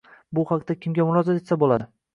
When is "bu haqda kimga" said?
0.37-1.07